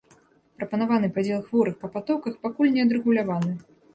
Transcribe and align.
Прапанаваны 0.59 1.09
падзел 1.17 1.43
хворых 1.51 1.75
па 1.83 1.91
патоках 1.97 2.39
пакуль 2.45 2.73
не 2.79 2.87
адрэгуляваны. 2.87 3.53